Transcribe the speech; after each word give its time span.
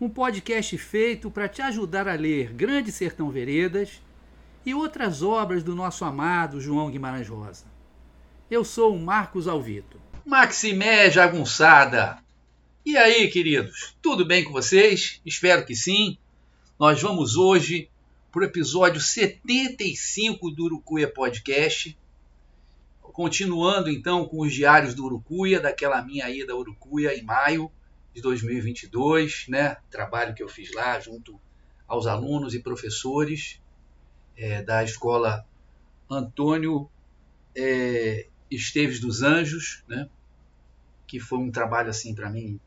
Um 0.00 0.08
podcast 0.08 0.78
feito 0.78 1.30
para 1.30 1.48
te 1.48 1.60
ajudar 1.60 2.06
a 2.06 2.14
ler 2.14 2.52
Grande 2.52 2.92
Sertão 2.92 3.30
Veredas 3.30 4.00
e 4.64 4.74
outras 4.74 5.22
obras 5.22 5.62
do 5.62 5.74
nosso 5.74 6.04
amado 6.04 6.60
João 6.60 6.90
Guimarães 6.90 7.28
Rosa. 7.28 7.64
Eu 8.50 8.64
sou 8.64 8.94
o 8.94 9.00
Marcos 9.00 9.48
Alvito. 9.48 10.00
Maximé 10.24 11.10
Jagunçada! 11.10 12.18
E 12.84 12.96
aí, 12.96 13.28
queridos? 13.28 13.96
Tudo 14.00 14.24
bem 14.24 14.44
com 14.44 14.52
vocês? 14.52 15.20
Espero 15.26 15.66
que 15.66 15.74
sim. 15.74 16.16
Nós 16.78 17.02
vamos 17.02 17.36
hoje 17.36 17.90
para 18.30 18.42
o 18.42 18.44
episódio 18.44 19.00
75 19.00 20.50
do 20.50 20.64
Urucuia 20.64 21.12
Podcast 21.12 21.96
Continuando 23.18 23.90
então 23.90 24.24
com 24.26 24.42
os 24.42 24.54
diários 24.54 24.94
do 24.94 25.04
Urucuia, 25.04 25.58
daquela 25.58 26.00
minha 26.00 26.30
ida 26.30 26.52
a 26.52 26.56
Urucuia 26.56 27.18
em 27.18 27.24
maio 27.24 27.68
de 28.18 28.22
2022, 28.22 29.46
né? 29.48 29.76
Trabalho 29.90 30.34
que 30.34 30.42
eu 30.42 30.48
fiz 30.48 30.72
lá 30.74 30.98
junto 30.98 31.40
aos 31.86 32.06
alunos 32.06 32.52
e 32.54 32.60
professores 32.60 33.60
é, 34.36 34.62
da 34.62 34.82
escola 34.82 35.46
Antônio 36.10 36.90
é, 37.56 38.26
Esteves 38.50 39.00
dos 39.00 39.22
Anjos, 39.22 39.84
né? 39.88 40.08
Que 41.06 41.20
foi 41.20 41.38
um 41.38 41.50
trabalho 41.50 41.90
assim 41.90 42.14
para 42.14 42.28
mim 42.28 42.60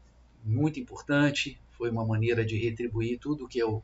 muito 0.44 0.80
importante, 0.80 1.60
foi 1.78 1.90
uma 1.90 2.06
maneira 2.06 2.44
de 2.46 2.58
retribuir 2.58 3.20
tudo 3.20 3.48
que 3.48 3.60
eu 3.60 3.84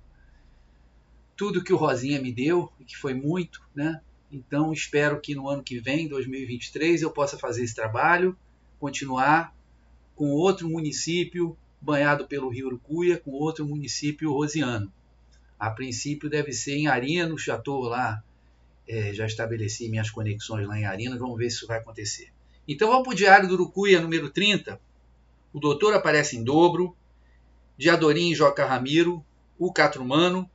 tudo 1.35 1.63
que 1.63 1.71
o 1.71 1.77
Rosinha 1.77 2.19
me 2.19 2.31
deu, 2.31 2.71
e 2.79 2.83
que 2.83 2.97
foi 2.97 3.13
muito, 3.13 3.61
né? 3.75 4.01
Então, 4.31 4.73
espero 4.73 5.21
que 5.21 5.35
no 5.35 5.47
ano 5.47 5.61
que 5.61 5.79
vem, 5.79 6.07
2023, 6.07 7.03
eu 7.03 7.11
possa 7.11 7.37
fazer 7.37 7.63
esse 7.63 7.75
trabalho, 7.75 8.35
continuar 8.79 9.55
com 10.17 10.31
outro 10.31 10.67
município 10.67 11.55
banhado 11.79 12.27
pelo 12.27 12.49
Rio 12.49 12.67
Urucuia, 12.67 13.17
com 13.17 13.31
outro 13.31 13.65
município 13.65 14.33
rosiano. 14.33 14.91
A 15.59 15.69
princípio 15.69 16.29
deve 16.29 16.51
ser 16.51 16.75
em 16.75 16.87
Arinos, 16.87 17.43
já 17.43 17.55
estou 17.55 17.83
lá, 17.83 18.21
é, 18.87 19.13
já 19.13 19.27
estabeleci 19.27 19.87
minhas 19.87 20.09
conexões 20.09 20.67
lá 20.67 20.77
em 20.77 20.85
Arinos, 20.85 21.19
vamos 21.19 21.37
ver 21.37 21.49
se 21.51 21.57
isso 21.57 21.67
vai 21.67 21.77
acontecer. 21.77 22.29
Então 22.67 22.89
vamos 22.89 23.03
para 23.03 23.13
o 23.13 23.15
Diário 23.15 23.47
do 23.47 23.53
Urucuia, 23.53 24.01
número 24.01 24.29
30. 24.29 24.81
O 25.53 25.59
doutor 25.59 25.93
aparece 25.93 26.35
em 26.35 26.43
dobro, 26.43 26.95
Diadorim 27.77 28.33
Joca 28.33 28.65
Ramiro, 28.65 29.23
o 29.57 29.71
Catrumano 29.71 30.49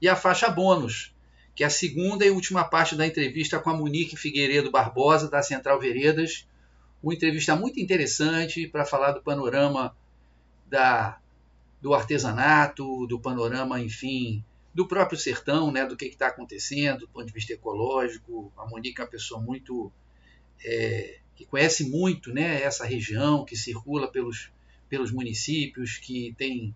e 0.00 0.08
a 0.08 0.14
faixa 0.14 0.48
bônus, 0.48 1.12
que 1.56 1.64
é 1.64 1.66
a 1.66 1.70
segunda 1.70 2.24
e 2.24 2.30
última 2.30 2.64
parte 2.64 2.94
da 2.94 3.04
entrevista 3.04 3.58
com 3.58 3.68
a 3.68 3.76
Monique 3.76 4.16
Figueiredo 4.16 4.70
Barbosa, 4.70 5.28
da 5.28 5.42
Central 5.42 5.80
Veredas. 5.80 6.46
Uma 7.02 7.14
entrevista 7.14 7.54
muito 7.54 7.80
interessante 7.80 8.66
para 8.66 8.84
falar 8.84 9.12
do 9.12 9.22
panorama 9.22 9.96
da, 10.66 11.18
do 11.80 11.94
artesanato, 11.94 13.06
do 13.06 13.20
panorama, 13.20 13.80
enfim, 13.80 14.44
do 14.74 14.86
próprio 14.86 15.18
sertão, 15.18 15.70
né, 15.70 15.86
do 15.86 15.96
que 15.96 16.06
está 16.06 16.28
acontecendo 16.28 17.00
do 17.00 17.08
ponto 17.08 17.26
de 17.26 17.32
vista 17.32 17.52
ecológico. 17.52 18.52
A 18.56 18.66
Monique 18.66 19.00
é 19.00 19.04
uma 19.04 19.10
pessoa 19.10 19.40
muito. 19.40 19.92
É, 20.64 21.20
que 21.36 21.46
conhece 21.46 21.88
muito 21.88 22.32
né, 22.32 22.60
essa 22.62 22.84
região, 22.84 23.44
que 23.44 23.56
circula 23.56 24.10
pelos, 24.10 24.50
pelos 24.88 25.12
municípios, 25.12 25.96
que 25.96 26.34
tem 26.36 26.74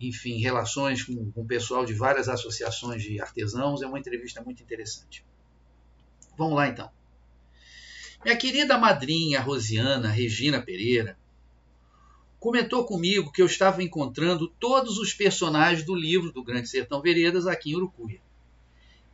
enfim, 0.00 0.40
relações 0.40 1.02
com, 1.02 1.30
com 1.30 1.42
o 1.42 1.46
pessoal 1.46 1.84
de 1.84 1.92
várias 1.92 2.26
associações 2.26 3.02
de 3.02 3.20
artesãos. 3.20 3.82
É 3.82 3.86
uma 3.86 3.98
entrevista 3.98 4.42
muito 4.42 4.62
interessante. 4.62 5.22
Vamos 6.38 6.54
lá 6.54 6.68
então. 6.68 6.90
Minha 8.24 8.36
querida 8.36 8.78
madrinha 8.78 9.40
Rosiana 9.40 10.10
Regina 10.10 10.60
Pereira 10.60 11.18
comentou 12.38 12.84
comigo 12.84 13.32
que 13.32 13.42
eu 13.42 13.46
estava 13.46 13.82
encontrando 13.82 14.48
todos 14.58 14.98
os 14.98 15.12
personagens 15.12 15.84
do 15.84 15.94
livro 15.94 16.32
do 16.32 16.42
Grande 16.42 16.68
Sertão 16.68 17.02
Veredas 17.02 17.46
aqui 17.46 17.72
em 17.72 17.76
Urucuia. 17.76 18.20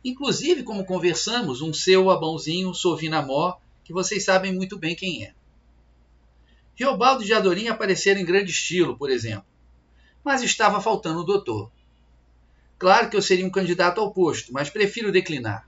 Inclusive, 0.03 0.63
como 0.63 0.85
conversamos, 0.85 1.61
um 1.61 1.73
seu 1.73 2.09
abãozinho, 2.09 2.73
Sovinamó, 2.73 3.57
que 3.83 3.91
vocês 3.91 4.23
sabem 4.23 4.53
muito 4.53 4.77
bem 4.77 4.95
quem 4.95 5.25
é. 5.25 5.33
Riobaldo 6.75 7.25
de 7.25 7.33
Adorim 7.33 7.67
apareceram 7.67 8.21
em 8.21 8.25
grande 8.25 8.51
estilo, 8.51 8.97
por 8.97 9.09
exemplo 9.09 9.57
mas 10.27 10.43
estava 10.43 10.81
faltando 10.81 11.21
o 11.21 11.23
doutor. 11.23 11.71
Claro 12.77 13.09
que 13.09 13.15
eu 13.15 13.21
seria 13.21 13.45
um 13.45 13.49
candidato 13.49 14.01
ao 14.01 14.11
posto, 14.11 14.51
mas 14.51 14.69
prefiro 14.69 15.09
declinar. 15.09 15.65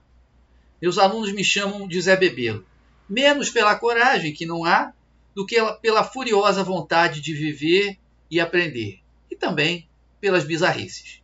Meus 0.82 0.98
alunos 0.98 1.32
me 1.32 1.42
chamam 1.42 1.88
de 1.88 1.98
Zé 1.98 2.14
Bebelo, 2.14 2.66
menos 3.10 3.50
pela 3.50 3.74
coragem 3.74 4.32
que 4.32 4.46
não 4.46 4.64
há, 4.64 4.92
do 5.34 5.44
que 5.44 5.56
pela 5.82 6.04
furiosa 6.04 6.62
vontade 6.62 7.20
de 7.20 7.34
viver 7.34 7.98
e 8.30 8.38
aprender, 8.38 9.00
e 9.28 9.34
também 9.34 9.88
pelas 10.20 10.44
bizarrices. 10.44 11.20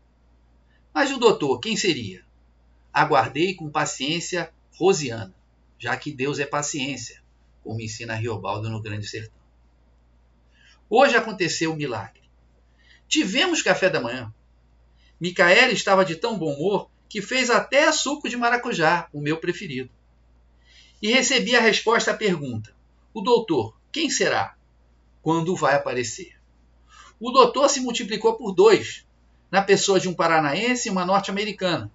Mas 0.92 1.12
o 1.12 1.18
doutor, 1.18 1.60
quem 1.60 1.76
seria? 1.76 2.24
Aguardei 2.92 3.54
com 3.54 3.70
paciência 3.70 4.52
Rosiana, 4.72 5.34
já 5.78 5.96
que 5.96 6.10
Deus 6.10 6.40
é 6.40 6.46
paciência, 6.46 7.22
como 7.62 7.80
ensina 7.80 8.14
Riobaldo 8.14 8.68
no 8.68 8.82
Grande 8.82 9.06
Sertão. 9.06 9.38
Hoje 10.90 11.16
aconteceu 11.16 11.72
um 11.72 11.76
milagre. 11.76 12.22
Tivemos 13.06 13.62
café 13.62 13.88
da 13.88 14.00
manhã. 14.00 14.32
Micaela 15.20 15.72
estava 15.72 16.04
de 16.04 16.16
tão 16.16 16.38
bom 16.38 16.52
humor 16.52 16.90
que 17.08 17.22
fez 17.22 17.50
até 17.50 17.90
suco 17.92 18.28
de 18.28 18.36
maracujá, 18.36 19.08
o 19.12 19.20
meu 19.20 19.36
preferido. 19.38 19.90
E 21.02 21.12
recebi 21.12 21.54
a 21.54 21.60
resposta 21.60 22.12
à 22.12 22.14
pergunta: 22.14 22.74
O 23.12 23.20
doutor, 23.20 23.76
quem 23.92 24.08
será? 24.08 24.56
Quando 25.22 25.54
vai 25.54 25.74
aparecer? 25.74 26.36
O 27.20 27.30
doutor 27.30 27.68
se 27.68 27.80
multiplicou 27.80 28.34
por 28.34 28.52
dois, 28.52 29.06
na 29.50 29.62
pessoa 29.62 30.00
de 30.00 30.08
um 30.08 30.14
paranaense 30.14 30.88
e 30.88 30.90
uma 30.90 31.04
norte-americana, 31.04 31.90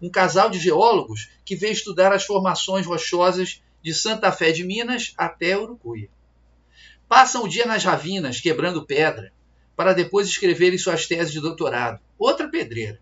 um 0.00 0.10
casal 0.10 0.50
de 0.50 0.58
geólogos 0.58 1.30
que 1.44 1.56
veio 1.56 1.72
estudar 1.72 2.12
as 2.12 2.24
formações 2.24 2.86
rochosas 2.86 3.62
de 3.82 3.92
Santa 3.94 4.32
Fé 4.32 4.50
de 4.52 4.64
Minas 4.64 5.14
até 5.16 5.58
Urucuia. 5.58 6.08
Passam 7.08 7.44
o 7.44 7.48
dia 7.48 7.66
nas 7.66 7.84
ravinas, 7.84 8.40
quebrando 8.40 8.86
pedra, 8.86 9.32
para 9.76 9.92
depois 9.92 10.28
escreverem 10.28 10.78
suas 10.78 11.06
teses 11.06 11.32
de 11.32 11.40
doutorado, 11.40 12.00
outra 12.18 12.48
pedreira. 12.48 13.00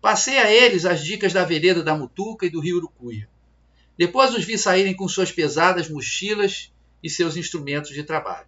Passei 0.00 0.38
a 0.38 0.50
eles 0.50 0.84
as 0.84 1.04
dicas 1.04 1.32
da 1.32 1.44
vereda 1.44 1.82
da 1.82 1.94
Mutuca 1.94 2.46
e 2.46 2.50
do 2.50 2.60
rio 2.60 2.76
Urucuia. 2.78 3.28
Depois 3.96 4.34
os 4.34 4.44
vi 4.44 4.58
saírem 4.58 4.94
com 4.94 5.08
suas 5.08 5.30
pesadas 5.30 5.88
mochilas 5.88 6.72
e 7.02 7.08
seus 7.08 7.36
instrumentos 7.36 7.90
de 7.90 8.02
trabalho. 8.02 8.46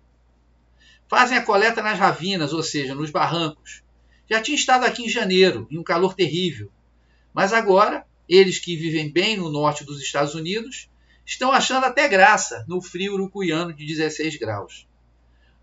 Fazem 1.09 1.39
a 1.39 1.43
coleta 1.43 1.83
nas 1.83 1.99
ravinas, 1.99 2.53
ou 2.53 2.63
seja, 2.63 2.95
nos 2.95 3.11
barrancos. 3.11 3.83
Já 4.29 4.41
tinha 4.41 4.57
estado 4.57 4.85
aqui 4.85 5.05
em 5.05 5.09
janeiro, 5.09 5.69
em 5.71 5.79
um 5.79 5.85
calor 5.85 6.15
terrível. 6.15 6.71
Mas 7.33 7.53
agora, 7.53 8.05
eles 8.29 8.59
que 8.59 8.77
vivem 8.77 9.11
bem 9.11 9.37
no 9.37 9.51
norte 9.51 9.85
dos 9.85 10.01
Estados 10.01 10.35
Unidos, 10.35 10.89
estão 11.25 11.53
achando 11.53 11.85
até 11.85 12.09
graça 12.09 12.65
no 12.67 12.83
frio 12.83 13.15
urucuiano 13.15 13.73
de 13.73 13.87
16 13.87 14.37
graus. 14.37 14.87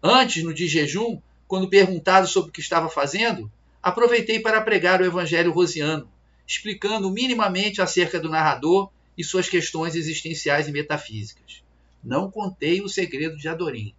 Antes, 0.01 0.43
no 0.43 0.53
de 0.53 0.67
jejum, 0.67 1.21
quando 1.47 1.69
perguntado 1.69 2.27
sobre 2.27 2.49
o 2.49 2.53
que 2.53 2.61
estava 2.61 2.89
fazendo, 2.89 3.51
aproveitei 3.81 4.39
para 4.39 4.61
pregar 4.61 5.01
o 5.01 5.05
Evangelho 5.05 5.51
rosiano, 5.51 6.09
explicando 6.47 7.09
minimamente 7.09 7.81
acerca 7.81 8.19
do 8.19 8.29
narrador 8.29 8.89
e 9.17 9.23
suas 9.23 9.47
questões 9.47 9.95
existenciais 9.95 10.67
e 10.67 10.71
metafísicas. 10.71 11.63
Não 12.03 12.29
contei 12.29 12.81
o 12.81 12.89
segredo 12.89 13.37
de 13.37 13.47
Adorim. 13.47 13.93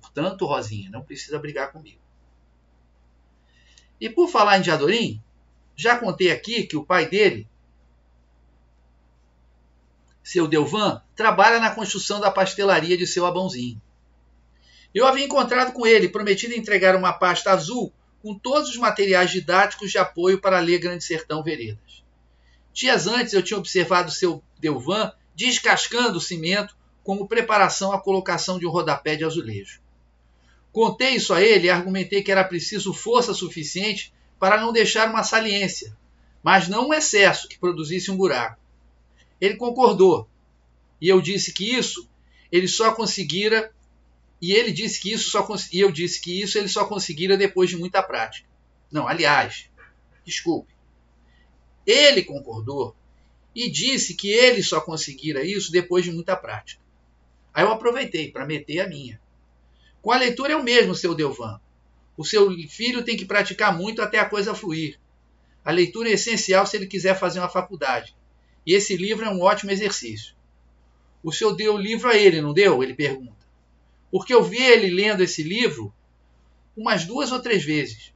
Portanto, 0.00 0.46
Rosinha, 0.46 0.90
não 0.90 1.02
precisa 1.02 1.38
brigar 1.38 1.72
comigo. 1.72 2.00
E 4.00 4.10
por 4.10 4.28
falar 4.28 4.58
em 4.58 4.62
Diadorim, 4.62 5.22
já 5.74 5.98
contei 5.98 6.30
aqui 6.30 6.64
que 6.64 6.76
o 6.76 6.84
pai 6.84 7.08
dele, 7.08 7.48
seu 10.22 10.46
Delvan, 10.46 11.02
trabalha 11.14 11.60
na 11.60 11.74
construção 11.74 12.20
da 12.20 12.30
pastelaria 12.30 12.96
de 12.96 13.06
seu 13.06 13.24
Abãozinho. 13.24 13.80
Eu 14.94 15.06
havia 15.06 15.24
encontrado 15.24 15.72
com 15.72 15.86
ele, 15.86 16.08
prometido 16.08 16.54
entregar 16.54 16.96
uma 16.96 17.12
pasta 17.12 17.52
azul 17.52 17.92
com 18.22 18.34
todos 18.34 18.70
os 18.70 18.76
materiais 18.76 19.30
didáticos 19.30 19.90
de 19.90 19.98
apoio 19.98 20.40
para 20.40 20.58
ler 20.58 20.78
Grande 20.78 21.04
Sertão 21.04 21.42
Veredas. 21.42 22.02
Dias 22.72 23.06
antes 23.06 23.32
eu 23.32 23.42
tinha 23.42 23.58
observado 23.58 24.10
seu 24.10 24.42
Delvan 24.58 25.12
descascando 25.34 26.18
o 26.18 26.20
cimento 26.20 26.76
como 27.02 27.28
preparação 27.28 27.92
à 27.92 28.00
colocação 28.00 28.58
de 28.58 28.66
um 28.66 28.70
rodapé 28.70 29.14
de 29.14 29.24
azulejo. 29.24 29.80
Contei 30.72 31.16
isso 31.16 31.32
a 31.32 31.40
ele 31.40 31.66
e 31.66 31.70
argumentei 31.70 32.22
que 32.22 32.32
era 32.32 32.44
preciso 32.44 32.92
força 32.92 33.32
suficiente 33.32 34.12
para 34.38 34.60
não 34.60 34.72
deixar 34.72 35.08
uma 35.08 35.22
saliência, 35.22 35.96
mas 36.42 36.68
não 36.68 36.88
um 36.88 36.94
excesso 36.94 37.48
que 37.48 37.58
produzisse 37.58 38.10
um 38.10 38.16
buraco. 38.16 38.60
Ele 39.40 39.56
concordou, 39.56 40.28
e 41.00 41.08
eu 41.08 41.20
disse 41.20 41.52
que 41.52 41.74
isso 41.74 42.08
ele 42.50 42.68
só 42.68 42.92
conseguira 42.92 43.72
e 44.40 44.52
ele 44.52 44.70
disse 44.70 45.00
que 45.00 45.12
isso 45.12 45.30
só 45.30 45.46
e 45.72 45.80
eu 45.80 45.90
disse 45.90 46.20
que 46.20 46.42
isso 46.42 46.58
ele 46.58 46.68
só 46.68 46.84
conseguira 46.84 47.36
depois 47.36 47.70
de 47.70 47.76
muita 47.76 48.02
prática. 48.02 48.48
Não, 48.90 49.08
aliás, 49.08 49.68
desculpe. 50.24 50.72
Ele 51.86 52.22
concordou 52.22 52.94
e 53.56 53.68
disse 53.68 54.14
que 54.14 54.30
ele 54.30 54.62
só 54.62 54.80
conseguira 54.80 55.44
isso 55.44 55.72
depois 55.72 56.04
de 56.04 56.12
muita 56.12 56.36
prática. 56.36 56.80
Aí 57.52 57.64
eu 57.64 57.72
aproveitei 57.72 58.30
para 58.30 58.46
meter 58.46 58.80
a 58.80 58.88
minha. 58.88 59.20
Com 60.00 60.12
a 60.12 60.18
leitura 60.18 60.52
é 60.52 60.56
o 60.56 60.62
mesmo, 60.62 60.94
seu 60.94 61.14
Delvan. 61.14 61.58
O 62.16 62.24
seu 62.24 62.48
filho 62.68 63.02
tem 63.02 63.16
que 63.16 63.24
praticar 63.24 63.76
muito 63.76 64.00
até 64.00 64.20
a 64.20 64.28
coisa 64.28 64.54
fluir. 64.54 64.98
A 65.64 65.72
leitura 65.72 66.08
é 66.08 66.12
essencial 66.12 66.66
se 66.66 66.76
ele 66.76 66.86
quiser 66.86 67.18
fazer 67.18 67.40
uma 67.40 67.48
faculdade. 67.48 68.14
E 68.64 68.74
esse 68.74 68.96
livro 68.96 69.24
é 69.24 69.30
um 69.30 69.40
ótimo 69.40 69.72
exercício. 69.72 70.36
O 71.22 71.32
senhor 71.32 71.54
deu 71.54 71.74
o 71.74 71.78
livro 71.78 72.08
a 72.08 72.16
ele, 72.16 72.40
não 72.40 72.52
deu? 72.52 72.82
Ele 72.82 72.94
pergunta 72.94 73.36
porque 74.10 74.32
eu 74.32 74.42
vi 74.42 74.62
ele 74.62 74.88
lendo 74.88 75.22
esse 75.22 75.42
livro 75.42 75.92
umas 76.76 77.04
duas 77.04 77.32
ou 77.32 77.38
três 77.38 77.64
vezes. 77.64 78.14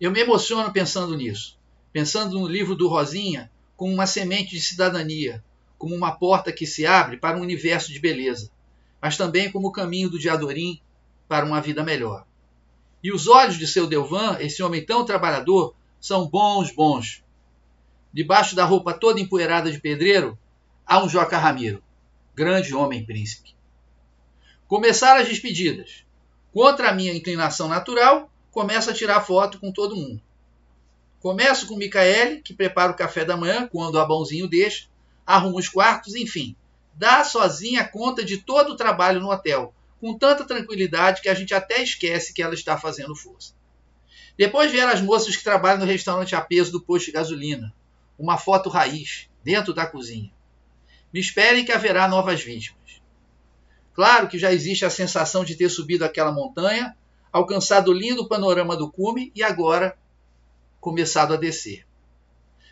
Eu 0.00 0.10
me 0.10 0.20
emociono 0.20 0.72
pensando 0.72 1.16
nisso, 1.16 1.56
pensando 1.92 2.38
no 2.38 2.48
livro 2.48 2.74
do 2.74 2.88
Rosinha 2.88 3.50
como 3.82 3.94
uma 3.94 4.06
semente 4.06 4.50
de 4.50 4.60
cidadania, 4.60 5.42
como 5.76 5.92
uma 5.92 6.12
porta 6.12 6.52
que 6.52 6.64
se 6.64 6.86
abre 6.86 7.16
para 7.16 7.36
um 7.36 7.40
universo 7.40 7.92
de 7.92 7.98
beleza, 7.98 8.48
mas 9.00 9.16
também 9.16 9.50
como 9.50 9.66
o 9.66 9.72
caminho 9.72 10.08
do 10.08 10.20
Diadorim 10.20 10.80
para 11.26 11.44
uma 11.44 11.60
vida 11.60 11.82
melhor. 11.82 12.24
E 13.02 13.10
os 13.10 13.26
olhos 13.26 13.58
de 13.58 13.66
seu 13.66 13.88
Delvan, 13.88 14.36
esse 14.38 14.62
homem 14.62 14.86
tão 14.86 15.04
trabalhador, 15.04 15.74
são 16.00 16.28
bons, 16.28 16.70
bons. 16.70 17.24
Debaixo 18.12 18.54
da 18.54 18.64
roupa 18.64 18.94
toda 18.94 19.18
empoeirada 19.18 19.68
de 19.72 19.80
pedreiro, 19.80 20.38
há 20.86 21.02
um 21.02 21.08
Joca 21.08 21.36
Ramiro, 21.36 21.82
grande 22.36 22.72
homem 22.76 23.04
príncipe. 23.04 23.52
Começaram 24.68 25.22
as 25.22 25.26
despedidas. 25.26 26.04
Contra 26.52 26.90
a 26.90 26.94
minha 26.94 27.12
inclinação 27.12 27.66
natural, 27.66 28.30
começo 28.52 28.90
a 28.90 28.94
tirar 28.94 29.22
foto 29.22 29.58
com 29.58 29.72
todo 29.72 29.96
mundo. 29.96 30.22
Começo 31.22 31.68
com 31.68 31.76
Micaele, 31.76 32.40
que 32.40 32.52
prepara 32.52 32.90
o 32.90 32.96
café 32.96 33.24
da 33.24 33.36
manhã 33.36 33.68
quando 33.70 33.94
o 33.94 34.00
abãozinho 34.00 34.48
deixa, 34.48 34.88
arruma 35.24 35.60
os 35.60 35.68
quartos, 35.68 36.16
enfim. 36.16 36.56
Dá 36.94 37.22
sozinha 37.22 37.86
conta 37.86 38.24
de 38.24 38.38
todo 38.38 38.72
o 38.72 38.76
trabalho 38.76 39.20
no 39.20 39.30
hotel, 39.30 39.72
com 40.00 40.18
tanta 40.18 40.44
tranquilidade 40.44 41.22
que 41.22 41.28
a 41.28 41.34
gente 41.34 41.54
até 41.54 41.80
esquece 41.80 42.34
que 42.34 42.42
ela 42.42 42.54
está 42.54 42.76
fazendo 42.76 43.14
força. 43.14 43.54
Depois 44.36 44.72
vieram 44.72 44.90
as 44.90 45.00
moças 45.00 45.36
que 45.36 45.44
trabalham 45.44 45.78
no 45.78 45.84
restaurante 45.84 46.34
a 46.34 46.40
peso 46.40 46.72
do 46.72 46.82
posto 46.82 47.06
de 47.06 47.12
gasolina. 47.12 47.72
Uma 48.18 48.36
foto 48.36 48.68
raiz, 48.68 49.28
dentro 49.44 49.72
da 49.72 49.86
cozinha. 49.86 50.32
Me 51.14 51.20
esperem 51.20 51.64
que 51.64 51.70
haverá 51.70 52.08
novas 52.08 52.42
vítimas. 52.42 53.00
Claro 53.94 54.26
que 54.26 54.40
já 54.40 54.52
existe 54.52 54.84
a 54.84 54.90
sensação 54.90 55.44
de 55.44 55.54
ter 55.54 55.68
subido 55.68 56.04
aquela 56.04 56.32
montanha, 56.32 56.96
alcançado 57.32 57.92
o 57.92 57.94
lindo 57.94 58.26
panorama 58.26 58.76
do 58.76 58.90
cume 58.90 59.30
e 59.36 59.42
agora 59.44 59.96
começado 60.82 61.32
a 61.32 61.36
descer. 61.36 61.86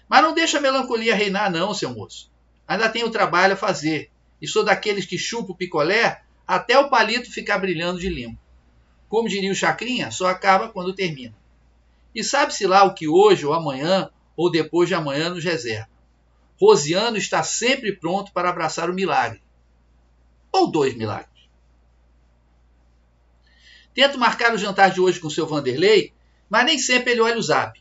Mas 0.09 0.23
não 0.23 0.35
deixa 0.35 0.59
a 0.59 0.61
melancolia 0.61 1.15
reinar, 1.15 1.51
não, 1.51 1.73
seu 1.73 1.95
moço. 1.95 2.29
Ainda 2.67 2.89
tenho 2.89 3.09
trabalho 3.09 3.55
a 3.55 3.57
fazer 3.57 4.11
e 4.43 4.49
sou 4.49 4.65
daqueles 4.65 5.07
que 5.07 5.17
chupa 5.17 5.53
o 5.53 5.57
picolé 5.57 6.23
até 6.45 6.77
o 6.77 6.91
palito 6.91 7.31
ficar 7.31 7.59
brilhando 7.59 8.01
de 8.01 8.09
limpo. 8.09 8.39
Como 9.09 9.29
diria 9.29 9.53
o 9.53 9.55
Chacrinha, 9.55 10.11
só 10.11 10.27
acaba 10.27 10.69
quando 10.69 10.93
termina. 10.93 11.35
E 12.13 12.25
sabe-se 12.25 12.67
lá 12.67 12.83
o 12.83 12.95
que 12.95 13.07
hoje 13.07 13.47
ou 13.47 13.55
amanhã 13.55 14.11
ou 14.37 14.51
depois 14.51 14.89
de 14.89 14.95
amanhã 14.95 15.31
nos 15.31 15.45
reserva. 15.45 15.89
Rosiano 16.61 17.17
está 17.17 17.45
sempre 17.45 17.93
pronto 17.93 18.33
para 18.33 18.51
abraçar 18.51 18.91
o 18.91 18.95
milagre 18.95 19.41
ou 20.51 20.69
dois 20.69 20.97
milagres. 20.97 21.49
Tento 23.95 24.19
marcar 24.19 24.53
o 24.53 24.59
jantar 24.59 24.91
de 24.91 25.01
hoje 25.01 25.21
com 25.21 25.29
o 25.29 25.31
seu 25.31 25.47
Vanderlei, 25.47 26.13
mas 26.49 26.65
nem 26.65 26.77
sempre 26.77 27.13
ele 27.13 27.21
olha 27.21 27.39
o 27.39 27.43
zap. 27.43 27.81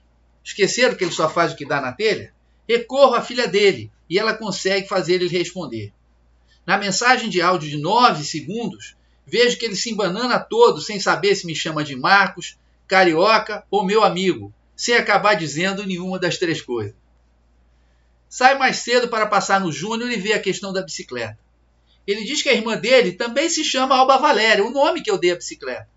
Esqueceram 0.50 0.96
que 0.96 1.04
ele 1.04 1.12
só 1.12 1.30
faz 1.30 1.54
o 1.54 1.56
que 1.56 1.64
dá 1.64 1.80
na 1.80 1.92
telha? 1.92 2.34
Recorro 2.68 3.14
à 3.14 3.22
filha 3.22 3.48
dele 3.48 3.92
e 4.10 4.18
ela 4.18 4.34
consegue 4.34 4.88
fazer 4.88 5.14
ele 5.14 5.28
responder. 5.28 5.94
Na 6.66 6.76
mensagem 6.76 7.30
de 7.30 7.40
áudio 7.40 7.70
de 7.70 7.78
9 7.78 8.24
segundos, 8.24 8.96
vejo 9.28 9.60
que 9.60 9.66
ele 9.66 9.76
se 9.76 9.92
embanana 9.92 10.40
todo 10.40 10.82
sem 10.82 11.00
saber 11.00 11.36
se 11.36 11.46
me 11.46 11.56
chama 11.56 11.84
de 11.84 11.96
Marcos, 11.96 12.58
Carioca 12.88 13.64
ou 13.70 13.86
meu 13.86 14.04
amigo, 14.04 14.52
sem 14.76 14.96
acabar 14.96 15.36
dizendo 15.36 15.86
nenhuma 15.86 16.18
das 16.18 16.40
três 16.40 16.64
coisas. 16.64 16.96
Sai 18.28 18.58
mais 18.58 18.78
cedo 18.78 19.08
para 19.08 19.28
passar 19.28 19.62
no 19.62 19.72
Júnior 19.72 20.10
e 20.10 20.16
ver 20.16 20.34
a 20.34 20.42
questão 20.42 20.74
da 20.74 20.82
bicicleta. 20.82 21.38
Ele 22.08 22.24
diz 22.24 22.42
que 22.42 22.50
a 22.50 22.54
irmã 22.54 22.76
dele 22.76 23.12
também 23.12 23.48
se 23.50 23.64
chama 23.64 23.96
Alba 23.96 24.18
Valéria, 24.18 24.66
o 24.66 24.72
nome 24.72 25.04
que 25.04 25.12
eu 25.12 25.18
dei 25.20 25.30
à 25.32 25.36
bicicleta. 25.36 25.88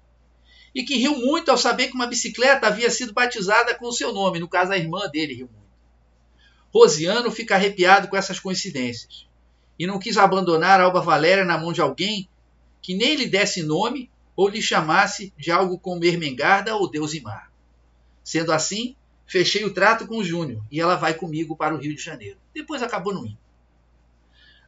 E 0.75 0.83
que 0.83 0.97
riu 0.97 1.17
muito 1.19 1.51
ao 1.51 1.59
saber 1.59 1.89
que 1.89 1.95
uma 1.95 2.07
bicicleta 2.07 2.67
havia 2.67 2.91
sido 2.91 3.13
batizada 3.13 3.75
com 3.75 3.87
o 3.87 3.93
seu 3.93 4.13
nome, 4.13 4.39
no 4.39 4.49
caso 4.49 4.73
a 4.73 4.79
irmã 4.79 5.09
dele 5.09 5.35
riu 5.35 5.51
muito. 5.53 5.63
Rosiano 6.73 7.31
fica 7.31 7.55
arrepiado 7.55 8.09
com 8.09 8.17
essas 8.17 8.41
coincidências 8.41 9.27
e 9.79 9.87
não 9.87 9.99
quis 9.99 10.17
abandonar 10.17 10.81
Alba 10.81 11.01
Valéria 11.01 11.45
na 11.45 11.59
mão 11.59 11.73
de 11.73 11.81
alguém 11.81 12.29
que 12.81 12.95
nem 12.95 13.15
lhe 13.15 13.27
desse 13.27 13.63
nome 13.63 14.11
ou 14.37 14.49
lhe 14.49 14.63
chamasse 14.63 15.33
de 15.37 15.51
algo 15.51 15.79
como 15.79 16.05
Ermengarda 16.05 16.77
ou 16.77 16.91
Deusimar. 16.91 17.51
Sendo 18.25 18.53
assim, 18.53 18.97
fechei 19.27 19.65
o 19.65 19.75
trato 19.75 20.07
com 20.07 20.19
o 20.19 20.25
Júnior 20.25 20.63
e 20.71 20.81
ela 20.81 20.97
vai 20.97 21.15
comigo 21.15 21.57
para 21.57 21.75
o 21.75 21.79
Rio 21.79 21.95
de 21.95 22.03
Janeiro. 22.03 22.39
Depois 22.55 22.83
acabou 22.83 23.13
no 23.13 23.27
indo. 23.27 23.39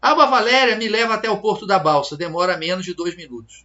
Alba 0.03 0.27
Valéria 0.27 0.77
me 0.77 0.89
leva 0.89 1.15
até 1.15 1.31
o 1.31 1.41
porto 1.41 1.67
da 1.67 1.79
balsa, 1.79 2.17
demora 2.17 2.59
menos 2.59 2.85
de 2.85 2.93
dois 2.93 3.17
minutos. 3.17 3.65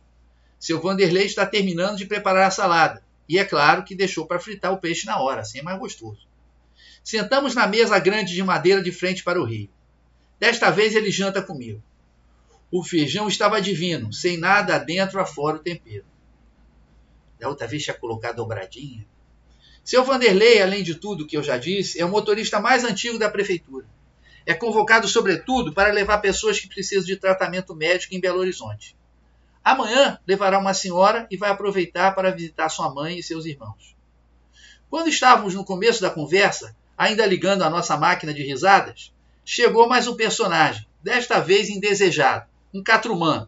Seu 0.60 0.82
Vanderlei 0.82 1.26
está 1.26 1.46
terminando 1.46 1.98
de 1.98 2.06
preparar 2.06 2.48
a 2.48 2.52
salada, 2.52 3.04
e 3.28 3.40
é 3.40 3.46
claro 3.46 3.84
que 3.84 3.96
deixou 3.96 4.26
para 4.26 4.40
fritar 4.40 4.74
o 4.74 4.78
peixe 4.78 5.06
na 5.06 5.20
hora, 5.22 5.42
assim 5.42 5.60
é 5.60 5.64
mais 5.64 5.80
gostoso. 5.80 6.28
Sentamos 7.04 7.56
na 7.56 7.66
mesa 7.66 7.98
grande 7.98 8.34
de 8.34 8.44
madeira 8.44 8.84
de 8.84 8.92
frente 8.92 9.24
para 9.24 9.42
o 9.42 9.46
rio. 9.46 9.70
Desta 10.40 10.70
vez 10.70 10.96
ele 10.96 11.10
janta 11.10 11.42
comigo. 11.42 11.82
O 12.72 12.84
feijão 12.84 13.28
estava 13.28 13.62
divino, 13.62 14.14
sem 14.14 14.38
nada 14.38 14.76
adentro 14.76 15.20
afora 15.20 15.58
o 15.58 15.60
tempero. 15.60 16.06
Da 17.40 17.48
outra 17.48 17.66
vez 17.66 17.84
tinha 17.84 17.96
colocado 17.96 18.36
dobradinha. 18.36 19.08
Seu 19.84 20.04
Vanderlei, 20.04 20.62
além 20.62 20.84
de 20.84 20.96
tudo 20.96 21.26
que 21.26 21.38
eu 21.38 21.42
já 21.42 21.58
disse, 21.58 22.00
é 22.00 22.06
o 22.06 22.10
motorista 22.10 22.60
mais 22.60 22.84
antigo 22.84 23.18
da 23.18 23.30
prefeitura 23.30 23.88
é 24.50 24.54
convocado, 24.56 25.08
sobretudo, 25.08 25.72
para 25.72 25.94
levar 25.94 26.18
pessoas 26.18 26.60
que 26.60 26.68
precisam 26.68 27.06
de 27.06 27.16
tratamento 27.16 27.76
médico 27.76 28.16
em 28.16 28.20
Belo 28.20 28.40
Horizonte. 28.40 28.98
Amanhã 29.64 30.20
levará 30.28 30.58
uma 30.58 30.74
senhora 30.74 31.28
e 31.30 31.38
vai 31.38 31.50
aproveitar 31.50 32.16
para 32.16 32.32
visitar 32.32 32.70
sua 32.70 32.94
mãe 32.94 33.18
e 33.18 33.24
seus 33.24 33.46
irmãos. 33.46 33.96
Quando 34.90 35.10
estávamos 35.10 35.54
no 35.54 35.64
começo 35.64 36.02
da 36.02 36.10
conversa, 36.10 36.76
ainda 36.98 37.26
ligando 37.26 37.64
a 37.64 37.70
nossa 37.70 37.96
máquina 37.96 38.34
de 38.34 38.44
risadas, 38.44 39.14
chegou 39.46 39.88
mais 39.88 40.08
um 40.08 40.16
personagem, 40.16 40.88
desta 41.04 41.40
vez 41.40 41.70
indesejado, 41.70 42.48
um 42.74 42.84
catrumã. 42.84 43.48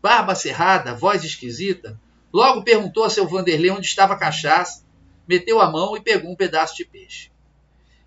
Barba 0.00 0.34
cerrada, 0.34 0.94
voz 0.94 1.24
esquisita, 1.24 1.98
logo 2.32 2.62
perguntou 2.62 3.04
a 3.04 3.10
seu 3.10 3.26
Vanderlei 3.26 3.70
onde 3.70 3.86
estava 3.86 4.14
a 4.14 4.18
cachaça, 4.18 4.84
meteu 5.26 5.60
a 5.60 5.70
mão 5.70 5.96
e 5.96 6.00
pegou 6.00 6.30
um 6.30 6.36
pedaço 6.36 6.76
de 6.76 6.84
peixe. 6.84 7.30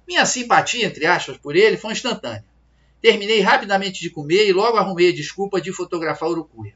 Minha 0.08 0.26
simpatia, 0.26 0.86
entre 0.86 1.06
aspas, 1.06 1.38
por 1.38 1.56
ele 1.56 1.76
foi 1.76 1.92
instantânea. 1.92 2.46
Terminei 3.02 3.42
rapidamente 3.42 4.00
de 4.00 4.10
comer 4.10 4.48
e 4.48 4.54
logo 4.54 4.78
arrumei 4.78 5.10
a 5.10 5.16
desculpa 5.16 5.60
de 5.60 5.74
fotografar 5.74 6.30
Urucuia. 6.30 6.76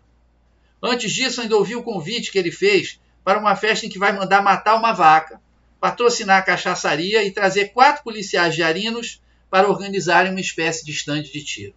Antes 0.82 1.12
disso, 1.12 1.42
ainda 1.42 1.56
ouvi 1.56 1.76
o 1.76 1.84
convite 1.84 2.32
que 2.32 2.40
ele 2.40 2.52
fez 2.52 3.00
para 3.24 3.40
uma 3.40 3.56
festa 3.56 3.86
em 3.86 3.90
que 3.90 4.00
vai 4.00 4.12
mandar 4.12 4.42
matar 4.42 4.76
uma 4.76 4.94
vaca, 4.94 5.40
patrocinar 5.80 6.40
a 6.40 6.42
cachaçaria 6.42 7.24
e 7.24 7.32
trazer 7.32 7.70
quatro 7.70 8.04
policiais 8.04 8.56
de 8.56 8.64
Arinos 8.64 9.22
para 9.50 9.70
organizarem 9.70 10.32
uma 10.32 10.40
espécie 10.40 10.84
de 10.86 10.92
estande 10.92 11.32
de 11.32 11.44
tiro. 11.44 11.76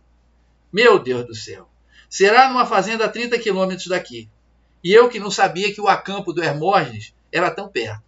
Meu 0.73 0.99
Deus 0.99 1.27
do 1.27 1.35
céu! 1.35 1.69
Será 2.09 2.49
numa 2.49 2.65
fazenda 2.65 3.05
a 3.05 3.09
30 3.09 3.39
quilômetros 3.39 3.89
daqui. 3.89 4.29
E 4.83 4.93
eu 4.93 5.09
que 5.09 5.19
não 5.19 5.31
sabia 5.31 5.73
que 5.75 5.81
o 5.81 5.89
acampo 5.89 6.33
do 6.33 6.43
Hermógenes 6.43 7.15
era 7.33 7.51
tão 7.51 7.69
perto. 7.69 8.05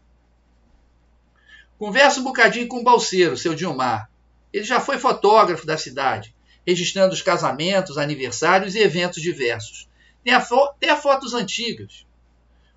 Conversa 1.78 2.20
um 2.20 2.24
bocadinho 2.24 2.68
com 2.68 2.80
o 2.80 2.84
Balseiro, 2.84 3.36
seu 3.36 3.54
Dilmar. 3.54 4.08
Ele 4.52 4.64
já 4.64 4.80
foi 4.80 4.98
fotógrafo 4.98 5.66
da 5.66 5.76
cidade, 5.76 6.34
registrando 6.66 7.12
os 7.12 7.20
casamentos, 7.20 7.98
aniversários 7.98 8.74
e 8.74 8.78
eventos 8.78 9.20
diversos. 9.20 9.88
Tem 10.26 10.34
até 10.34 10.96
fotos 10.96 11.34
antigas. 11.34 12.04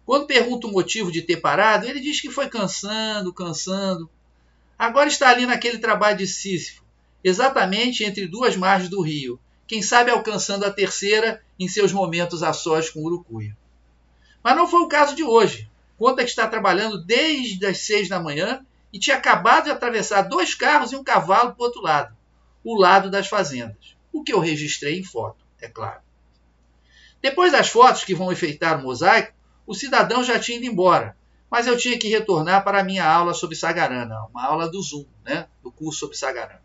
Quando 0.06 0.28
pergunto 0.28 0.68
o 0.68 0.72
motivo 0.72 1.12
de 1.12 1.24
ter 1.24 1.38
parado, 1.38 1.88
ele 1.88 2.00
diz 2.00 2.22
que 2.22 2.30
foi 2.30 2.48
cansando, 2.48 3.34
cansando. 3.34 4.08
Agora 4.78 5.10
está 5.10 5.30
ali 5.30 5.48
naquele 5.48 5.80
trabalho 5.80 6.16
de 6.16 6.28
Sísifo, 6.28 6.84
exatamente 7.24 8.04
entre 8.04 8.28
duas 8.28 8.56
margens 8.56 8.88
do 8.88 9.02
rio, 9.02 9.40
quem 9.66 9.82
sabe 9.82 10.12
alcançando 10.12 10.64
a 10.64 10.72
terceira 10.72 11.44
em 11.60 11.68
seus 11.68 11.92
momentos 11.92 12.44
a 12.44 12.54
sós 12.54 12.88
com 12.92 13.04
Urucuia. 13.04 13.58
Mas 14.44 14.56
não 14.56 14.68
foi 14.68 14.82
o 14.82 14.88
caso 14.88 15.16
de 15.16 15.24
hoje. 15.24 15.68
Conta 15.98 16.24
que 16.24 16.30
está 16.30 16.48
trabalhando 16.48 17.04
desde 17.04 17.66
as 17.66 17.80
seis 17.80 18.08
da 18.08 18.20
manhã 18.20 18.64
e 18.94 19.00
tinha 19.00 19.16
acabado 19.16 19.64
de 19.64 19.72
atravessar 19.72 20.22
dois 20.22 20.54
carros 20.54 20.92
e 20.92 20.96
um 20.96 21.04
cavalo 21.04 21.56
para 21.56 21.64
o 21.64 21.66
outro 21.66 21.82
lado, 21.82 22.16
o 22.64 22.80
lado 22.80 23.10
das 23.10 23.28
fazendas, 23.28 23.98
o 24.14 24.24
que 24.24 24.34
eu 24.34 24.40
registrei 24.40 25.00
em 25.00 25.04
foto, 25.04 25.44
é 25.60 25.68
claro. 25.68 26.08
Depois 27.22 27.52
das 27.52 27.70
fotos 27.70 28.04
que 28.04 28.16
vão 28.16 28.32
enfeitar 28.32 28.80
o 28.80 28.84
mosaico, 28.84 29.34
o 29.68 29.74
cidadão 29.74 30.24
já 30.24 30.40
tinha 30.40 30.58
ido 30.58 30.66
embora, 30.66 31.16
mas 31.50 31.68
eu 31.68 31.78
tinha 31.78 31.98
que 31.98 32.08
retornar 32.08 32.64
para 32.64 32.80
a 32.80 32.84
minha 32.84 33.06
aula 33.06 33.34
sobre 33.34 33.56
Sagarana, 33.56 34.26
uma 34.32 34.46
aula 34.46 34.70
do 34.70 34.82
Zoom, 34.82 35.06
né, 35.26 35.48
do 35.62 35.72
curso 35.72 36.00
sobre 36.00 36.18
Sagarana. 36.18 36.64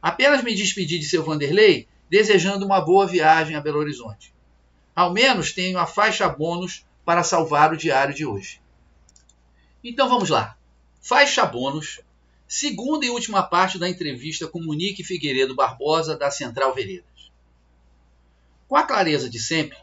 Apenas 0.00 0.42
me 0.42 0.54
despedi 0.54 0.98
de 0.98 1.04
seu 1.04 1.22
Vanderlei, 1.22 1.86
desejando 2.10 2.66
uma 2.66 2.80
boa 2.80 3.06
viagem 3.06 3.54
a 3.56 3.60
Belo 3.60 3.78
Horizonte. 3.78 4.34
Ao 4.94 5.12
menos 5.12 5.52
tenho 5.52 5.78
a 5.78 5.86
faixa 5.86 6.28
bônus 6.28 6.84
para 7.04 7.22
salvar 7.22 7.72
o 7.72 7.76
diário 7.76 8.14
de 8.14 8.26
hoje. 8.26 8.60
Então 9.82 10.08
vamos 10.08 10.28
lá. 10.28 10.56
Faixa 11.00 11.44
bônus, 11.46 12.00
segunda 12.46 13.06
e 13.06 13.10
última 13.10 13.42
parte 13.42 13.78
da 13.78 13.88
entrevista 13.88 14.46
com 14.46 14.62
Monique 14.62 15.02
Figueiredo 15.02 15.54
Barbosa, 15.54 16.16
da 16.16 16.30
Central 16.30 16.74
Veredas. 16.74 17.11
Com 18.72 18.78
a 18.78 18.84
clareza 18.84 19.28
de 19.28 19.38
sempre, 19.38 19.76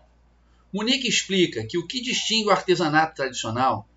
Monique 0.74 1.08
explica 1.08 1.64
que 1.64 1.78
o 1.78 1.86
que 1.86 2.02
distingue 2.02 2.48
o 2.48 2.52
artesanato 2.52 3.18
tradicional 3.18 3.88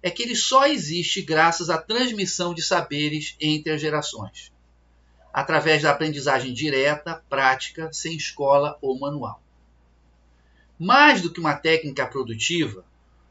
é 0.00 0.08
que 0.08 0.22
ele 0.22 0.36
só 0.36 0.68
existe 0.68 1.20
graças 1.20 1.68
à 1.68 1.76
transmissão 1.76 2.54
de 2.54 2.62
saberes 2.62 3.34
entre 3.40 3.72
as 3.72 3.80
gerações, 3.80 4.52
através 5.32 5.82
da 5.82 5.90
aprendizagem 5.90 6.54
direta, 6.54 7.24
prática, 7.28 7.92
sem 7.92 8.14
escola 8.14 8.78
ou 8.80 8.96
manual. 9.00 9.42
Mais 10.78 11.20
do 11.20 11.32
que 11.32 11.40
uma 11.40 11.56
técnica 11.56 12.06
produtiva, 12.06 12.84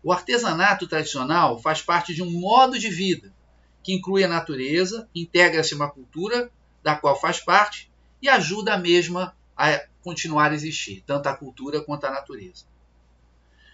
o 0.03 0.12
artesanato 0.12 0.86
tradicional 0.86 1.62
faz 1.62 1.82
parte 1.82 2.13
de 2.13 2.22
um 2.22 2.29
modo 2.29 2.77
de 2.77 2.89
vida 2.89 3.34
que 3.82 3.94
inclui 3.94 4.25
a 4.25 4.27
natureza, 4.27 5.08
integra-se 5.15 5.74
uma 5.74 5.89
cultura 5.89 6.51
da 6.84 6.94
qual 6.94 7.18
faz 7.18 7.39
parte 7.39 7.89
e 8.22 8.27
ajuda 8.27 8.74
a 8.74 8.77
mesma 8.77 9.38
a 9.60 9.86
continuar 10.01 10.51
a 10.51 10.56
existir, 10.56 11.04
tanto 11.06 11.28
a 11.28 11.36
cultura 11.36 11.82
quanto 11.82 12.06
a 12.06 12.12
natureza. 12.12 12.63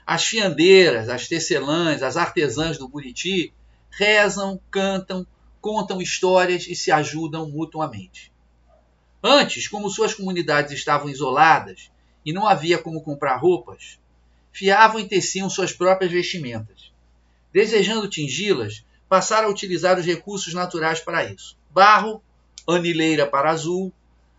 As 0.04 0.26
fiandeiras, 0.26 1.10
as 1.10 1.28
tecelãs, 1.28 2.02
as 2.02 2.18
artesãs 2.18 2.80
do 2.80 2.88
Buriti 2.88 3.54
rezam, 3.92 4.60
cantam, 4.72 5.26
contam 5.62 6.02
histórias 6.02 6.66
e 6.68 6.76
se 6.76 6.92
ajudam 6.92 7.48
mutuamente. 7.48 8.32
Antes, 9.24 9.68
como 9.68 9.90
suas 9.90 10.16
comunidades 10.16 10.72
estavam 10.72 11.08
isoladas 11.08 11.92
e 12.26 12.34
não 12.34 12.48
havia 12.48 12.80
como 12.80 13.04
comprar 13.04 13.36
roupas, 13.36 14.00
fiavam 14.52 15.00
e 15.00 15.08
teciam 15.08 15.50
suas 15.50 15.72
próprias 15.72 16.12
vestimentas. 16.12 16.92
Desejando 17.54 18.10
tingi-las, 18.10 18.84
passaram 19.08 19.48
a 19.48 19.52
utilizar 19.52 20.00
os 20.00 20.06
recursos 20.06 20.54
naturais 20.54 21.00
para 21.00 21.26
isso: 21.26 21.56
barro, 21.70 22.24
anileira 22.68 23.28
para 23.28 23.52
azul, 23.52 23.94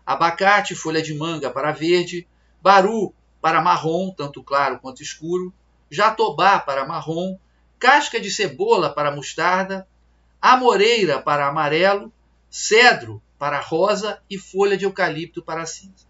abacate, 0.07 0.73
folha 0.73 1.01
de 1.01 1.13
manga 1.13 1.51
para 1.51 1.71
verde, 1.71 2.25
baru 2.61 3.13
para 3.41 3.61
marrom, 3.61 4.09
tanto 4.11 4.41
claro 4.41 4.79
quanto 4.79 5.03
escuro, 5.03 5.53
jatobá 5.91 6.57
para 6.59 6.85
marrom, 6.85 7.37
casca 7.77 8.19
de 8.19 8.31
cebola 8.31 8.89
para 8.89 9.11
mostarda, 9.11 9.87
amoreira 10.41 11.21
para 11.21 11.47
amarelo, 11.47 12.11
cedro 12.49 13.21
para 13.37 13.59
rosa 13.59 14.19
e 14.29 14.39
folha 14.39 14.77
de 14.77 14.85
eucalipto 14.85 15.43
para 15.43 15.65
cinza. 15.65 16.07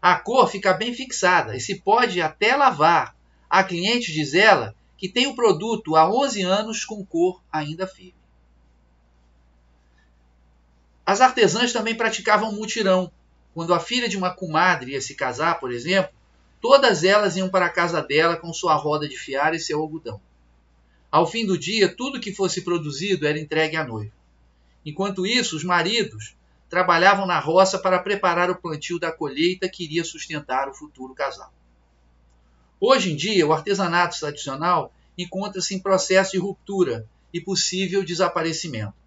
A 0.00 0.14
cor 0.14 0.48
fica 0.48 0.72
bem 0.72 0.94
fixada 0.94 1.56
e 1.56 1.60
se 1.60 1.80
pode 1.80 2.22
até 2.22 2.56
lavar, 2.56 3.16
Há 3.48 3.62
clientes, 3.62 4.12
diz 4.12 4.34
ela, 4.34 4.74
que 4.98 5.08
têm 5.08 5.28
o 5.28 5.36
produto 5.36 5.94
há 5.94 6.08
11 6.08 6.42
anos 6.42 6.84
com 6.84 7.04
cor 7.04 7.40
ainda 7.50 7.86
firme. 7.86 8.15
As 11.06 11.20
artesãs 11.20 11.72
também 11.72 11.94
praticavam 11.94 12.50
mutirão. 12.50 13.12
Quando 13.54 13.72
a 13.72 13.78
filha 13.78 14.08
de 14.08 14.16
uma 14.16 14.34
comadre 14.34 14.90
ia 14.90 15.00
se 15.00 15.14
casar, 15.14 15.60
por 15.60 15.72
exemplo, 15.72 16.12
todas 16.60 17.04
elas 17.04 17.36
iam 17.36 17.48
para 17.48 17.66
a 17.66 17.70
casa 17.70 18.02
dela 18.02 18.36
com 18.36 18.52
sua 18.52 18.74
roda 18.74 19.08
de 19.08 19.16
fiar 19.16 19.54
e 19.54 19.60
seu 19.60 19.80
algodão. 19.80 20.20
Ao 21.10 21.24
fim 21.24 21.46
do 21.46 21.56
dia, 21.56 21.88
tudo 21.88 22.20
que 22.20 22.34
fosse 22.34 22.62
produzido 22.62 23.26
era 23.26 23.38
entregue 23.38 23.76
à 23.76 23.84
noiva. 23.84 24.12
Enquanto 24.84 25.24
isso, 25.24 25.56
os 25.56 25.62
maridos 25.62 26.36
trabalhavam 26.68 27.24
na 27.24 27.38
roça 27.38 27.78
para 27.78 28.00
preparar 28.00 28.50
o 28.50 28.56
plantio 28.56 28.98
da 28.98 29.12
colheita 29.12 29.68
que 29.68 29.84
iria 29.84 30.04
sustentar 30.04 30.68
o 30.68 30.74
futuro 30.74 31.14
casal. 31.14 31.54
Hoje 32.80 33.12
em 33.12 33.16
dia, 33.16 33.46
o 33.46 33.52
artesanato 33.52 34.18
tradicional 34.18 34.92
encontra-se 35.16 35.74
em 35.74 35.78
processo 35.78 36.32
de 36.32 36.38
ruptura 36.38 37.08
e 37.32 37.40
possível 37.40 38.04
desaparecimento. 38.04 39.05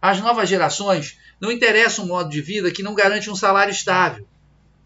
Às 0.00 0.18
novas 0.20 0.48
gerações 0.48 1.18
não 1.40 1.52
interessa 1.52 2.00
um 2.00 2.06
modo 2.06 2.30
de 2.30 2.40
vida 2.40 2.70
que 2.70 2.82
não 2.82 2.94
garante 2.94 3.30
um 3.30 3.36
salário 3.36 3.70
estável, 3.70 4.26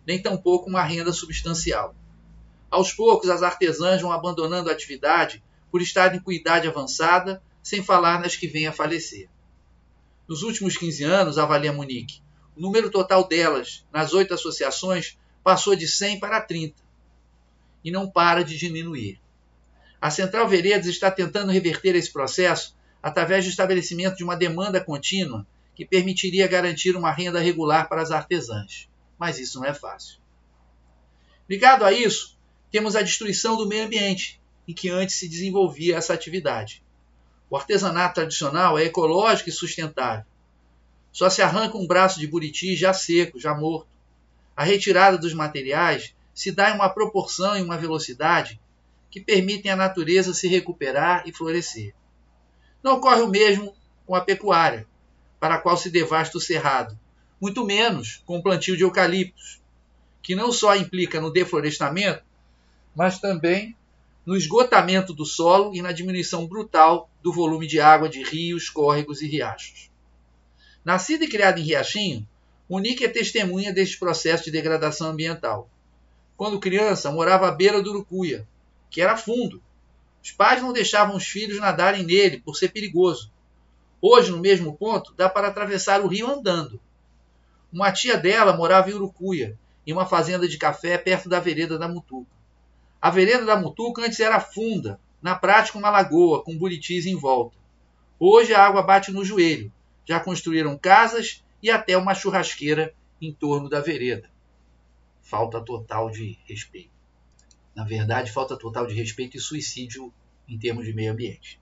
nem 0.07 0.21
tampouco 0.21 0.69
uma 0.69 0.83
renda 0.83 1.13
substancial. 1.13 1.95
Aos 2.71 2.93
poucos, 2.93 3.31
as 3.31 3.43
artesãs 3.43 4.03
vão 4.03 4.11
abandonando 4.11 4.69
a 4.69 4.73
atividade 4.73 5.43
por 5.71 5.81
estarem 5.81 6.21
com 6.21 6.33
idade 6.33 6.67
avançada, 6.67 7.43
sem 7.63 7.83
falar 7.83 8.21
nas 8.21 8.37
que 8.37 8.49
vêm 8.49 8.67
a 8.67 8.73
falecer. 8.73 9.29
Nos 10.27 10.43
últimos 10.43 10.77
15 10.77 11.05
anos, 11.05 11.39
avalia 11.39 11.73
Monique, 11.73 12.21
o 12.57 12.61
número 12.61 12.91
total 12.91 13.27
delas, 13.27 13.85
nas 13.93 14.13
oito 14.13 14.35
associações, 14.35 15.17
passou 15.43 15.77
de 15.77 15.87
100 15.87 16.19
para 16.19 16.41
30 16.41 16.75
e 17.85 17.91
não 17.91 18.11
para 18.11 18.43
de 18.43 18.57
diminuir. 18.57 19.21
A 20.01 20.11
Central 20.11 20.49
Veredas 20.49 20.87
está 20.87 21.11
tentando 21.11 21.53
reverter 21.53 21.95
esse 21.95 22.13
processo 22.13 22.75
através 23.05 23.45
do 23.45 23.51
estabelecimento 23.51 24.17
de 24.17 24.25
uma 24.25 24.35
demanda 24.35 24.83
contínua 24.83 25.47
que 25.75 25.85
permitiria 25.85 26.49
garantir 26.49 26.97
uma 26.97 27.13
renda 27.13 27.39
regular 27.39 27.87
para 27.87 28.01
as 28.01 28.11
artesãs. 28.11 28.89
Mas 29.19 29.39
isso 29.39 29.61
não 29.61 29.67
é 29.67 29.75
fácil. 29.75 30.19
Ligado 31.47 31.85
a 31.85 31.93
isso, 31.93 32.35
temos 32.73 32.97
a 32.97 33.03
destruição 33.03 33.59
do 33.59 33.69
meio 33.69 33.85
ambiente, 33.85 34.41
em 34.67 34.73
que 34.73 34.89
antes 34.89 35.17
se 35.17 35.29
desenvolvia 35.29 35.99
essa 35.99 36.15
atividade. 36.15 36.83
O 37.51 37.59
artesanato 37.59 38.15
tradicional 38.15 38.79
é 38.79 38.85
ecológico 38.85 39.51
e 39.51 39.53
sustentável. 39.53 40.25
Só 41.13 41.29
se 41.29 41.43
arranca 41.43 41.77
um 41.77 41.87
braço 41.87 42.19
de 42.19 42.27
buriti 42.27 42.75
já 42.75 42.95
seco, 42.95 43.39
já 43.39 43.55
morto. 43.55 43.91
A 44.57 44.65
retirada 44.65 45.19
dos 45.19 45.35
materiais 45.35 46.15
se 46.33 46.51
dá 46.51 46.71
em 46.71 46.75
uma 46.75 46.89
proporção 46.89 47.55
e 47.55 47.61
uma 47.61 47.77
velocidade 47.77 48.59
que 49.11 49.21
permitem 49.21 49.71
à 49.71 49.77
natureza 49.77 50.33
se 50.33 50.49
recuperar 50.49 51.23
e 51.27 51.35
florescer. 51.35 51.93
Não 52.85 52.97
ocorre 52.97 53.23
o 53.23 53.29
mesmo 53.29 53.75
com 54.07 54.15
a 54.15 54.21
pecuária, 54.21 54.87
para 55.41 55.55
a 55.55 55.59
qual 55.59 55.75
se 55.75 55.89
devasta 55.89 56.37
o 56.37 56.41
cerrado, 56.41 56.99
muito 57.41 57.65
menos 57.65 58.23
com 58.27 58.37
o 58.37 58.43
plantio 58.43 58.77
de 58.77 58.83
eucaliptos, 58.83 59.63
que 60.23 60.35
não 60.35 60.53
só 60.53 60.77
implica 60.77 61.19
no 61.19 61.33
deflorestamento, 61.33 62.23
mas 62.95 63.19
também 63.19 63.75
no 64.27 64.37
esgotamento 64.37 65.15
do 65.15 65.25
solo 65.25 65.75
e 65.75 65.81
na 65.81 65.93
diminuição 65.93 66.47
brutal 66.47 67.09
do 67.23 67.33
volume 67.33 67.67
de 67.67 67.81
água 67.81 68.07
de 68.07 68.23
rios, 68.23 68.69
córregos 68.69 69.23
e 69.23 69.27
riachos. 69.27 69.91
Nascida 70.85 71.25
e 71.25 71.29
criada 71.29 71.59
em 71.59 71.63
Riachinho, 71.63 72.29
Monique 72.69 73.05
é 73.05 73.09
testemunha 73.09 73.73
deste 73.73 73.99
processo 73.99 74.45
de 74.45 74.51
degradação 74.51 75.09
ambiental. 75.09 75.71
Quando 76.37 76.61
criança, 76.61 77.11
morava 77.11 77.49
à 77.49 77.51
beira 77.51 77.83
do 77.83 77.91
Urucuia, 77.91 78.47
que 78.91 79.01
era 79.01 79.17
fundo. 79.17 79.63
Os 80.25 80.33
pais 80.33 80.63
não 80.63 80.73
deixavam 80.73 81.17
os 81.17 81.27
filhos 81.27 81.61
nadarem 81.61 82.03
nele 82.03 82.41
por 82.41 82.57
ser 82.57 82.71
perigoso. 82.71 83.31
Hoje, 84.01 84.31
no 84.31 84.41
mesmo 84.41 84.75
ponto, 84.75 85.13
dá 85.13 85.29
para 85.29 85.49
atravessar 85.49 86.01
o 86.01 86.07
rio 86.07 86.27
andando. 86.27 86.81
Uma 87.71 87.93
tia 87.93 88.17
dela 88.17 88.57
morava 88.57 88.91
em 88.91 88.95
Urucuia, 88.95 89.59
em 89.87 89.93
uma 89.93 90.07
fazenda 90.07 90.49
de 90.49 90.57
café 90.57 90.97
perto 90.97 91.29
da 91.29 91.41
vereda 91.41 91.79
da 91.79 91.87
Mutuca. 91.87 92.31
A 93.03 93.11
vereda 93.11 93.45
da 93.45 93.55
Mutuca 93.55 94.01
antes 94.01 94.19
era 94.19 94.41
funda, 94.41 94.99
na 95.21 95.35
prática 95.35 95.77
uma 95.77 95.91
lagoa, 95.91 96.43
com 96.43 96.57
buritis 96.57 97.05
em 97.05 97.17
volta. 97.17 97.59
Hoje 98.19 98.55
a 98.55 98.65
água 98.65 98.83
bate 98.83 99.13
no 99.13 99.27
joelho. 99.27 99.71
Já 100.07 100.21
construíram 100.21 100.79
casas 100.79 101.45
e 101.63 101.71
até 101.71 101.99
uma 101.99 102.15
churrasqueira 102.15 102.95
em 103.21 103.31
torno 103.31 103.69
da 103.69 103.81
vereda. 103.81 104.31
Falta 105.21 105.61
total 105.61 106.11
de 106.11 106.39
respeito. 106.49 106.94
Na 107.75 107.85
verdade, 107.85 108.31
falta 108.31 108.57
total 108.57 108.87
de 108.87 108.95
respeito 108.95 109.37
e 109.37 109.41
suicídio 109.41 110.13
em 110.49 110.59
termos 110.59 110.85
de 110.85 110.93
meio 110.93 111.13
ambiente. 111.13 111.61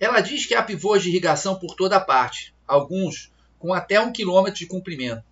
Ela 0.00 0.20
diz 0.20 0.46
que 0.46 0.54
há 0.54 0.62
pivôs 0.62 1.02
de 1.02 1.10
irrigação 1.10 1.58
por 1.58 1.76
toda 1.76 2.00
parte, 2.00 2.54
alguns 2.66 3.32
com 3.58 3.72
até 3.72 4.00
um 4.00 4.12
quilômetro 4.12 4.58
de 4.58 4.66
comprimento. 4.66 5.24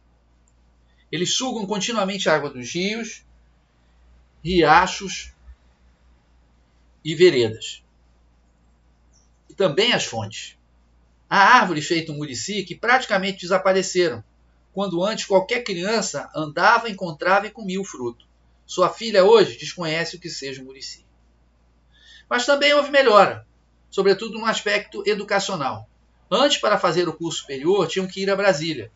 Eles 1.11 1.35
sugam 1.35 1.67
continuamente 1.67 2.29
a 2.29 2.37
água 2.37 2.50
dos 2.50 2.73
rios, 2.73 3.25
riachos 4.45 5.33
e 7.05 7.14
veredas. 7.14 7.83
E 9.49 9.55
também 9.55 9.93
as 9.93 10.05
fontes. 10.05 10.57
Há 11.29 11.59
árvores 11.59 11.87
feitas 11.87 12.14
murici 12.14 12.62
que 12.62 12.76
praticamente 12.76 13.40
desapareceram, 13.40 14.23
quando 14.73 15.02
antes 15.02 15.25
qualquer 15.25 15.64
criança 15.64 16.31
andava, 16.35 16.88
encontrava 16.88 17.49
e 17.49 17.50
comia 17.50 17.81
o 17.81 17.85
fruto. 17.85 18.30
Sua 18.71 18.89
filha 18.89 19.25
hoje 19.25 19.59
desconhece 19.59 20.15
o 20.15 20.21
que 20.21 20.31
seja 20.31 20.62
o 20.62 20.65
murici. 20.65 21.05
Mas 22.29 22.47
também 22.47 22.73
houve 22.73 22.89
melhora, 22.93 23.45
sobretudo 23.91 24.39
no 24.39 24.47
aspecto 24.47 25.03
educacional. 25.05 25.91
Antes, 26.31 26.59
para 26.59 26.79
fazer 26.79 27.09
o 27.09 27.12
curso 27.12 27.41
superior, 27.41 27.89
tinham 27.89 28.07
que 28.07 28.23
ir 28.23 28.31
a 28.31 28.37
Brasília. 28.37 28.93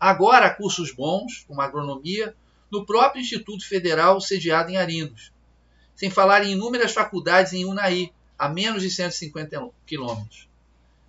Agora 0.00 0.46
há 0.46 0.54
cursos 0.54 0.90
bons, 0.90 1.44
como 1.46 1.60
agronomia, 1.60 2.34
no 2.72 2.86
próprio 2.86 3.20
Instituto 3.20 3.68
Federal 3.68 4.22
sediado 4.22 4.70
em 4.70 4.78
Arinos, 4.78 5.30
sem 5.94 6.08
falar 6.08 6.42
em 6.42 6.52
inúmeras 6.52 6.94
faculdades 6.94 7.52
em 7.52 7.66
Unai, 7.66 8.14
a 8.38 8.48
menos 8.48 8.80
de 8.80 8.88
150 8.88 9.68
quilômetros. 9.84 10.48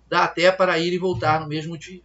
Dá 0.06 0.24
até 0.24 0.52
para 0.52 0.78
ir 0.78 0.92
e 0.92 0.98
voltar 0.98 1.40
no 1.40 1.48
mesmo 1.48 1.78
dia. 1.78 2.02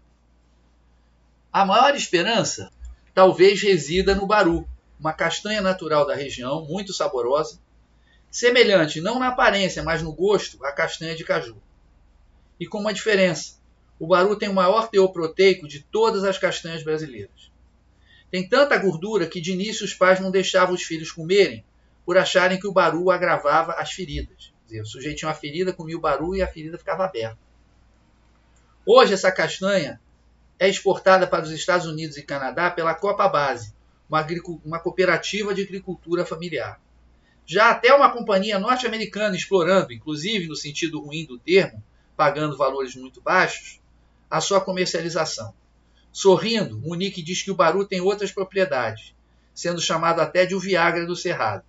A 1.51 1.65
maior 1.65 1.93
esperança 1.97 2.71
talvez 3.13 3.61
resida 3.61 4.15
no 4.15 4.25
baru, 4.25 4.65
uma 4.99 5.13
castanha 5.13 5.61
natural 5.61 6.05
da 6.05 6.15
região, 6.15 6.65
muito 6.65 6.93
saborosa, 6.93 7.59
semelhante 8.31 9.01
não 9.01 9.19
na 9.19 9.29
aparência, 9.29 9.83
mas 9.83 10.01
no 10.01 10.11
gosto 10.11 10.63
à 10.65 10.71
castanha 10.71 11.15
de 11.15 11.23
caju. 11.23 11.61
E 12.59 12.65
com 12.65 12.79
uma 12.79 12.93
diferença: 12.93 13.57
o 13.99 14.07
baru 14.07 14.35
tem 14.35 14.49
o 14.49 14.53
maior 14.53 14.89
teor 14.89 15.09
proteico 15.09 15.67
de 15.67 15.81
todas 15.81 16.23
as 16.23 16.37
castanhas 16.37 16.83
brasileiras. 16.83 17.51
Tem 18.29 18.47
tanta 18.47 18.77
gordura 18.77 19.27
que 19.27 19.39
de 19.39 19.53
início 19.53 19.85
os 19.85 19.93
pais 19.93 20.19
não 20.19 20.31
deixavam 20.31 20.75
os 20.75 20.83
filhos 20.83 21.11
comerem 21.11 21.63
por 22.05 22.17
acharem 22.17 22.59
que 22.59 22.67
o 22.67 22.73
baru 22.73 23.09
agravava 23.11 23.73
as 23.73 23.91
feridas. 23.91 24.53
Dizer, 24.65 24.81
o 24.81 24.85
sujeito 24.85 25.19
tinha 25.19 25.29
uma 25.29 25.35
ferida, 25.35 25.71
comia 25.71 25.97
o 25.97 26.01
baru 26.01 26.35
e 26.35 26.41
a 26.41 26.47
ferida 26.47 26.77
ficava 26.77 27.05
aberta. 27.05 27.39
Hoje, 28.85 29.13
essa 29.13 29.31
castanha 29.31 29.99
é 30.59 30.67
exportada 30.67 31.27
para 31.27 31.43
os 31.43 31.51
Estados 31.51 31.85
Unidos 31.85 32.17
e 32.17 32.23
Canadá 32.23 32.69
pela 32.71 32.93
Copa 32.95 33.27
Base, 33.27 33.73
uma, 34.09 34.25
uma 34.65 34.79
cooperativa 34.79 35.53
de 35.53 35.61
agricultura 35.61 36.25
familiar. 36.25 36.79
Já 37.45 37.71
até 37.71 37.93
uma 37.93 38.11
companhia 38.11 38.59
norte-americana 38.59 39.35
explorando, 39.35 39.93
inclusive 39.93 40.47
no 40.47 40.55
sentido 40.55 40.99
ruim 40.99 41.25
do 41.25 41.39
termo, 41.39 41.83
pagando 42.15 42.57
valores 42.57 42.95
muito 42.95 43.21
baixos, 43.21 43.79
a 44.29 44.41
sua 44.41 44.59
comercialização. 44.59 45.53
Sorrindo, 46.11 46.77
Munique 46.79 47.21
diz 47.21 47.41
que 47.41 47.51
o 47.51 47.55
baru 47.55 47.85
tem 47.85 48.01
outras 48.01 48.31
propriedades, 48.31 49.13
sendo 49.53 49.79
chamado 49.79 50.19
até 50.19 50.45
de 50.45 50.55
o 50.55 50.59
Viagra 50.59 51.05
do 51.05 51.15
Cerrado. 51.15 51.63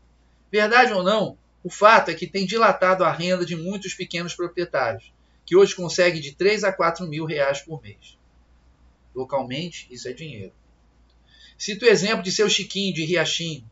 Verdade 0.51 0.93
ou 0.93 1.03
não, 1.03 1.39
o 1.63 1.71
fato 1.71 2.11
é 2.11 2.15
que 2.15 2.27
tem 2.27 2.47
dilatado 2.47 3.05
a 3.05 3.13
renda 3.13 3.45
de 3.45 3.55
muitos 3.55 3.95
pequenos 3.95 4.35
proprietários, 4.35 5.13
que 5.45 5.57
hoje 5.57 5.75
conseguem 5.75 6.21
de 6.21 6.35
3 6.35 6.65
a 6.65 6.73
4 6.73 7.07
mil 7.07 7.25
reais 7.25 7.61
por 7.61 7.83
mês. 7.83 8.19
Localmente, 9.15 9.87
isso 9.91 10.09
é 10.09 10.13
dinheiro. 10.13 10.53
Cito 11.59 11.85
o 11.85 11.89
exemplo 11.89 12.23
de 12.23 12.31
seu 12.31 12.49
Chiquinho 12.49 12.95
de 12.95 13.05
Riachinho, 13.05 13.69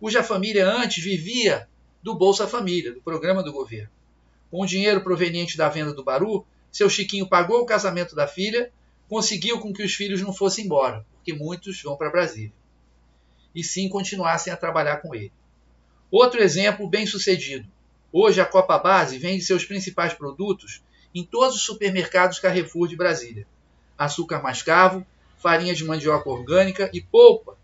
cuja 0.00 0.24
família 0.24 0.68
antes 0.68 1.04
vivia 1.04 1.68
do 2.02 2.12
Bolsa 2.12 2.48
Família, 2.48 2.92
do 2.92 3.00
programa 3.00 3.44
do 3.44 3.52
governo. 3.52 3.90
Com 4.50 4.62
o 4.62 4.66
dinheiro 4.66 5.04
proveniente 5.04 5.56
da 5.56 5.68
venda 5.68 5.94
do 5.94 6.02
Baru, 6.02 6.44
seu 6.72 6.90
Chiquinho 6.90 7.28
pagou 7.28 7.60
o 7.60 7.64
casamento 7.64 8.16
da 8.16 8.26
filha, 8.26 8.72
conseguiu 9.08 9.60
com 9.60 9.72
que 9.72 9.84
os 9.84 9.94
filhos 9.94 10.20
não 10.20 10.32
fossem 10.32 10.64
embora, 10.64 11.06
porque 11.14 11.32
muitos 11.32 11.80
vão 11.80 11.96
para 11.96 12.10
Brasília, 12.10 12.52
e 13.54 13.62
sim 13.62 13.88
continuassem 13.88 14.52
a 14.52 14.56
trabalhar 14.56 14.96
com 14.96 15.14
ele. 15.14 15.32
Outro 16.10 16.42
exemplo 16.42 16.88
bem 16.88 17.06
sucedido. 17.06 17.68
Hoje 18.12 18.40
a 18.40 18.44
Copa 18.44 18.78
Base 18.78 19.16
vende 19.16 19.44
seus 19.44 19.64
principais 19.64 20.12
produtos 20.12 20.82
em 21.14 21.22
todos 21.22 21.54
os 21.54 21.62
supermercados 21.62 22.40
Carrefour 22.40 22.88
de 22.88 22.96
Brasília. 22.96 23.46
Açúcar 23.96 24.42
mascavo, 24.42 25.06
farinha 25.38 25.74
de 25.74 25.84
mandioca 25.84 26.28
orgânica 26.28 26.90
e 26.92 27.00
polpa 27.00 27.56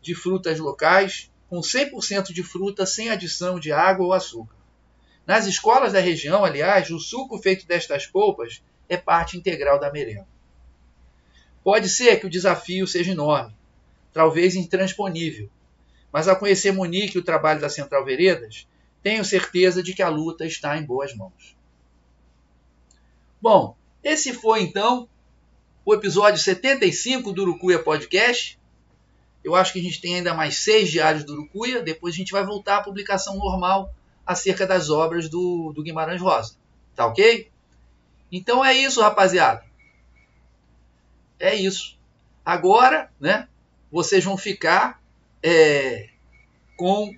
de 0.00 0.14
frutas 0.14 0.58
locais 0.58 1.30
com 1.48 1.60
100% 1.60 2.32
de 2.32 2.42
fruta 2.42 2.84
sem 2.84 3.10
adição 3.10 3.58
de 3.60 3.72
água 3.72 4.06
ou 4.06 4.12
açúcar. 4.12 4.56
Nas 5.26 5.46
escolas 5.46 5.92
da 5.92 6.00
região, 6.00 6.44
aliás, 6.44 6.90
o 6.90 6.98
suco 6.98 7.38
feito 7.38 7.66
destas 7.66 8.06
polpas 8.06 8.62
é 8.88 8.96
parte 8.96 9.36
integral 9.36 9.78
da 9.78 9.92
merenda. 9.92 10.26
Pode 11.62 11.88
ser 11.88 12.18
que 12.18 12.26
o 12.26 12.30
desafio 12.30 12.86
seja 12.86 13.12
enorme, 13.12 13.54
talvez 14.12 14.56
intransponível, 14.56 15.48
mas 16.12 16.26
ao 16.26 16.36
conhecer 16.36 16.72
Monique 16.72 17.16
e 17.16 17.20
o 17.20 17.24
trabalho 17.24 17.60
da 17.60 17.68
Central 17.68 18.04
Veredas, 18.04 18.66
tenho 19.02 19.24
certeza 19.24 19.82
de 19.82 19.94
que 19.94 20.02
a 20.02 20.08
luta 20.08 20.44
está 20.44 20.76
em 20.76 20.84
boas 20.84 21.14
mãos. 21.14 21.56
Bom, 23.40 23.76
esse 24.02 24.32
foi 24.32 24.62
então 24.62 25.08
o 25.84 25.94
episódio 25.94 26.40
75 26.40 27.32
do 27.32 27.42
Urucuia 27.42 27.78
Podcast. 27.78 28.58
Eu 29.42 29.54
acho 29.54 29.72
que 29.72 29.80
a 29.80 29.82
gente 29.82 30.00
tem 30.00 30.16
ainda 30.16 30.34
mais 30.34 30.58
seis 30.58 30.90
diários 30.90 31.24
do 31.24 31.32
Urucuia. 31.32 31.82
Depois 31.82 32.14
a 32.14 32.16
gente 32.16 32.32
vai 32.32 32.44
voltar 32.44 32.78
à 32.78 32.82
publicação 32.82 33.36
normal 33.36 33.92
acerca 34.24 34.66
das 34.66 34.88
obras 34.88 35.28
do, 35.28 35.72
do 35.74 35.82
Guimarães 35.82 36.20
Rosa. 36.20 36.54
Tá 36.94 37.06
ok? 37.06 37.50
Então 38.30 38.64
é 38.64 38.72
isso, 38.72 39.00
rapaziada. 39.00 39.64
É 41.38 41.54
isso. 41.54 41.98
Agora, 42.44 43.10
né? 43.20 43.48
Vocês 43.90 44.24
vão 44.24 44.38
ficar 44.38 45.02
é, 45.42 46.08
com 46.76 47.14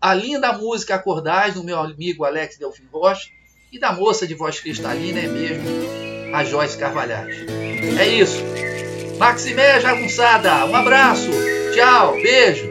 a 0.00 0.12
linda 0.12 0.52
música 0.52 0.94
Acordais 0.94 1.54
do 1.54 1.64
meu 1.64 1.80
amigo 1.80 2.24
Alex 2.24 2.58
Delfim 2.58 2.86
Rocha 2.92 3.30
e 3.72 3.78
da 3.78 3.92
moça 3.92 4.26
de 4.26 4.34
voz 4.34 4.60
cristalina, 4.60 5.20
é 5.20 5.26
mesmo, 5.26 5.64
a 6.34 6.44
Joyce 6.44 6.76
Carvalhais. 6.76 7.65
É 7.98 8.06
isso. 8.06 8.42
Maximeia 9.18 9.80
Jagunçada, 9.80 10.66
um 10.66 10.76
abraço, 10.76 11.30
tchau, 11.74 12.14
beijo. 12.22 12.70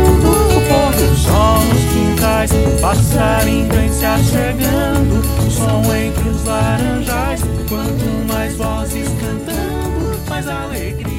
os 1.01 1.25
olhos 1.27 1.83
quintais, 1.93 2.51
passarinho 2.79 3.67
vem 3.71 3.91
se 3.91 4.05
achegando. 4.05 5.21
Som 5.49 5.81
entre 5.95 6.29
os 6.29 6.43
laranjais, 6.45 7.41
quanto 7.67 8.27
mais 8.27 8.55
vozes 8.55 9.07
cantando, 9.19 10.19
mais 10.29 10.47
alegria. 10.47 11.10